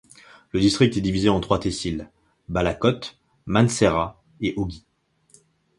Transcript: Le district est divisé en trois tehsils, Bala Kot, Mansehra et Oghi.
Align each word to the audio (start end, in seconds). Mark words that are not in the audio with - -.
Le 0.51 0.59
district 0.59 0.97
est 0.97 1.01
divisé 1.01 1.29
en 1.29 1.39
trois 1.41 1.59
tehsils, 1.59 2.09
Bala 2.49 2.73
Kot, 2.73 3.11
Mansehra 3.45 4.19
et 4.41 4.55
Oghi. 4.57 4.83